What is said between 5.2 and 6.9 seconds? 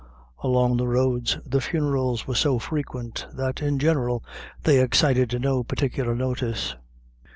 no particular notice.